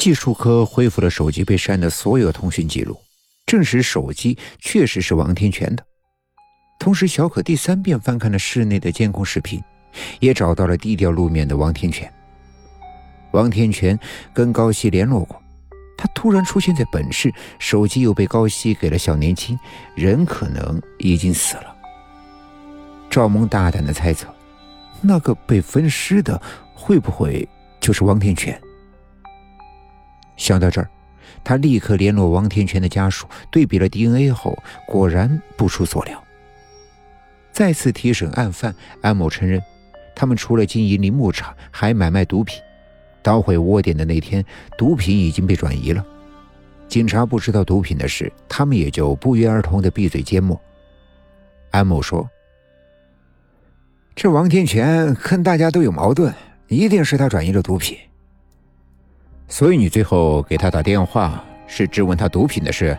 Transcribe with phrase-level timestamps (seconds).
[0.00, 2.98] 技术科恢复了手机被删的所有通讯记录，
[3.44, 5.84] 证实手机确实是王天全的。
[6.78, 9.62] 同时，小可第三遍翻看了室内的监控视频，
[10.18, 12.10] 也找到了低调露面的王天全。
[13.32, 13.96] 王天全
[14.32, 15.38] 跟高希联络过，
[15.98, 19.58] 他突然出现在本市，手机又被高希给了小年轻，
[19.94, 21.76] 人可能已经死了。
[23.10, 24.34] 赵萌大胆的猜测，
[25.02, 26.40] 那个被分尸的
[26.74, 27.46] 会不会
[27.78, 28.58] 就是王天全？
[30.40, 30.88] 想到这儿，
[31.44, 36.24] 他立刻联络王天全的家属，对比了 DNA 后，果然不出所料。
[37.52, 39.62] 再次提审案犯安某承认，
[40.16, 42.58] 他们除了经营林木场，还买卖毒品。
[43.22, 44.42] 捣毁窝点的那天，
[44.78, 46.02] 毒品已经被转移了。
[46.88, 50.58] 警察不知道毒品的事，他们也就不约而同的闭嘴缄默。
[51.70, 52.26] 安某说
[54.16, 56.34] ：“这王天全跟大家都有矛盾，
[56.68, 57.98] 一定是他转移了毒品。”
[59.50, 62.96] 所以你最后给他打电话是质问他毒品的事？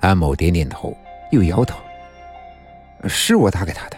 [0.00, 0.94] 安某点点头，
[1.32, 1.78] 又摇头
[3.08, 3.96] ：“是我打给他的。”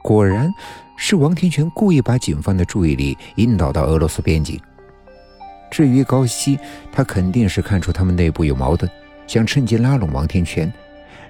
[0.00, 0.48] 果然，
[0.96, 4.60] 是王天全故意把警方的注意力引导到俄罗斯边境。
[5.72, 6.56] 至于高希，
[6.92, 8.88] 他肯定是看出他们内部有矛盾，
[9.26, 10.72] 想趁机拉拢王天全，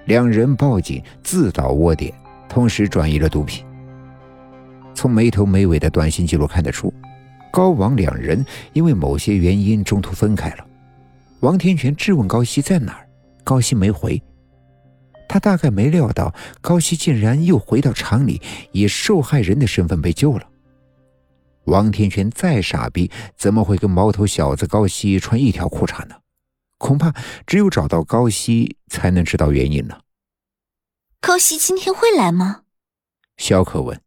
[0.05, 2.13] 两人报警自导窝点，
[2.47, 3.65] 同时转移了毒品。
[4.95, 6.93] 从没头没尾的短信记录看得出。
[7.51, 10.67] 高王两人因为某些原因中途分开了。
[11.41, 13.09] 王天全质问高希在哪儿，
[13.45, 14.23] 高希没回。
[15.29, 18.41] 他大概没料到高希竟然又回到厂里，
[18.73, 20.47] 以受害人的身份被救了。
[21.65, 26.15] 王天全再傻逼，怎么会跟毛头小子高希穿一条裤衩呢？
[26.79, 27.13] 恐怕
[27.47, 29.99] 只有找到高希，才能知道原因呢。
[31.21, 32.63] 高希今天会来吗？
[33.37, 34.01] 肖可问。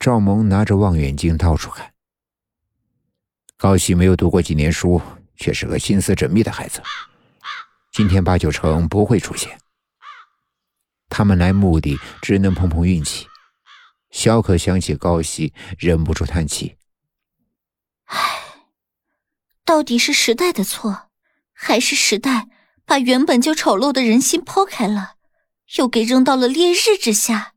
[0.00, 1.91] 赵萌拿着望远镜到处看。
[3.62, 5.00] 高希没有读过几年书，
[5.36, 6.82] 却是个心思缜密的孩子。
[7.92, 9.56] 今天八九成不会出现。
[11.08, 13.28] 他们来目的只能碰碰运气。
[14.10, 16.76] 小可想起高希，忍不住叹气
[18.10, 18.18] ：“唉，
[19.64, 21.10] 到底是时代的错，
[21.52, 22.48] 还是时代
[22.84, 25.14] 把原本就丑陋的人心剖开了，
[25.76, 27.54] 又给扔到了烈日之下？”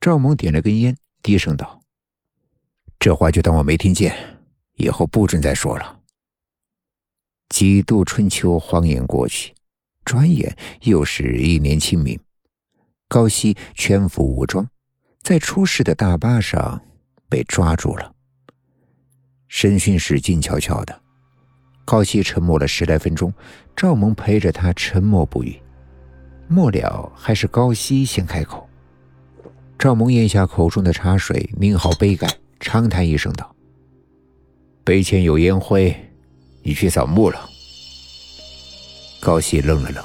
[0.00, 1.77] 赵萌点了根烟，低声道。
[2.98, 4.14] 这话就当我没听见，
[4.74, 6.00] 以后不准再说了。
[7.48, 9.54] 几度春秋晃眼过去，
[10.04, 12.18] 转眼又是一年清明。
[13.08, 14.68] 高希全副武装，
[15.22, 16.82] 在出事的大巴上
[17.28, 18.14] 被抓住了。
[19.46, 21.00] 审讯室静悄悄的，
[21.86, 23.32] 高希沉默了十来分钟，
[23.74, 25.58] 赵萌陪着他沉默不语。
[26.48, 28.68] 末了，还是高希先开口。
[29.78, 32.28] 赵萌咽下口中的茶水，拧好杯盖。
[32.60, 33.54] 长叹一声道
[34.84, 35.94] ：“碑前有烟灰，
[36.62, 37.48] 你去扫墓了。”
[39.20, 40.04] 高希愣了愣，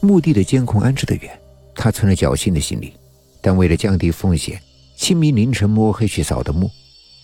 [0.00, 1.40] 墓地的监控安置的远，
[1.74, 2.92] 他存了侥幸的心理，
[3.40, 4.60] 但为了降低风险，
[4.96, 6.70] 清明凌晨摸黑去扫的墓，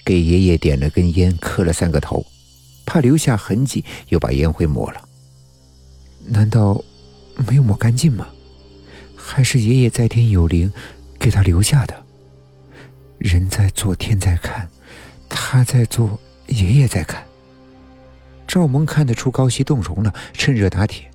[0.05, 2.25] 给爷爷点了根烟，磕了三个头，
[2.87, 5.09] 怕留下痕迹，又把烟灰抹了。
[6.27, 6.83] 难道
[7.49, 8.29] 没有抹干净吗？
[9.17, 10.73] 还是爷爷在天有灵，
[11.19, 12.06] 给他留下的？
[13.19, 14.69] 人在做，天在看，
[15.29, 17.23] 他在做，爷爷在看。
[18.47, 21.11] 赵萌看得出高希动容了，趁热打铁。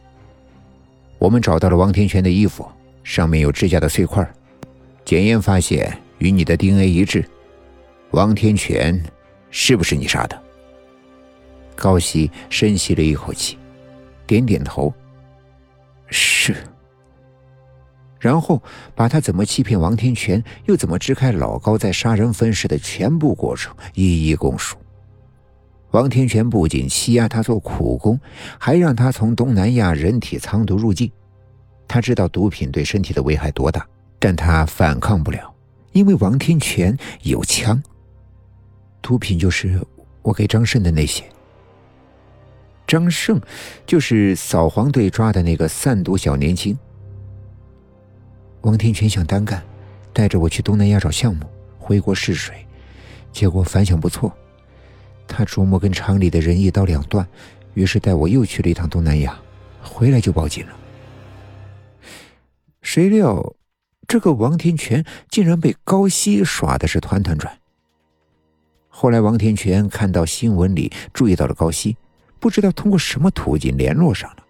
[1.18, 2.70] 我们找到了王天全的衣服，
[3.04, 4.30] 上面有指甲的碎块，
[5.06, 7.28] 检验发现与你的 DNA 一致。
[8.12, 9.02] 王天全
[9.50, 10.40] 是不是你杀的？
[11.76, 13.58] 高希深吸了一口气，
[14.28, 14.94] 点点头，
[18.24, 18.64] 然后
[18.96, 24.78] 把他怎么欺骗王天全，又怎么支开老高在杀人分尸的全部过程一一供述。
[25.92, 28.18] 王天全不仅欺压他做苦工，
[28.58, 31.12] 还让他从东南亚人体藏毒入境。
[31.86, 33.86] 他知道毒品对身体的危害多大，
[34.20, 35.54] 但他反抗不了，
[35.92, 37.84] 因为王天全有枪。
[39.02, 39.86] 毒品就是
[40.22, 41.26] 我给张胜的那些。
[42.88, 43.42] 张胜
[43.86, 46.78] 就是扫黄队抓的那个贩毒小年轻。
[48.64, 49.62] 王天全想单干，
[50.14, 51.46] 带着我去东南亚找项目，
[51.78, 52.66] 回国试水，
[53.34, 54.32] 结果反响不错。
[55.28, 57.28] 他琢磨跟厂里的人一刀两断，
[57.74, 59.38] 于是带我又去了一趟东南亚，
[59.82, 60.74] 回来就报警了。
[62.82, 63.54] 谁料，
[64.08, 67.58] 这个王天全竟然被高希耍的是团团转。
[68.88, 71.98] 后来王天全看到新闻里注意到了高希，
[72.40, 74.43] 不知道通过什么途径联络上了。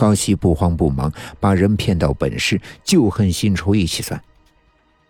[0.00, 4.18] 高希不慌不忙，把人骗到本市，旧恨新仇一起算。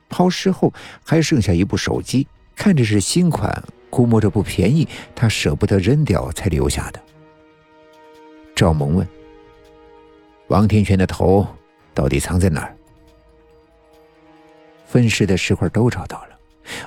[0.09, 2.27] 抛尸后还剩下一部手机，
[2.57, 7.01] 看着是新款，估摸着不便宜，他舍不得扔掉才留下的。
[8.57, 9.07] 赵萌问
[10.51, 11.47] ：“王天全的头
[11.95, 12.77] 到底藏在哪儿？”
[14.87, 16.31] 分尸的尸块都找到了，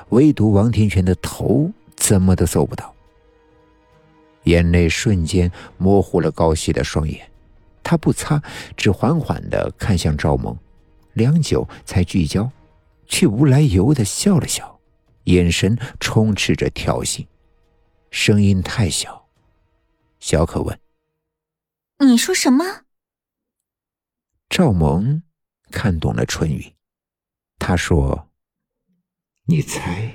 [0.09, 2.93] 唯独王天全的头怎么都搜不到。
[4.43, 7.25] 眼泪瞬间模糊了高希的双眼，
[7.83, 8.41] 他不擦，
[8.77, 10.57] 只缓缓的看向赵萌，
[11.13, 12.49] 良久才聚焦，
[13.05, 14.79] 却无来由的笑了笑，
[15.25, 17.27] 眼神充斥着挑衅，
[18.09, 19.27] 声音太小。
[20.19, 20.79] 小可问
[21.99, 22.63] ：“你说什么？”
[24.49, 25.23] 赵萌
[25.69, 26.73] 看懂了春雨，
[27.59, 28.29] 他说
[29.45, 30.13] ：“你猜。”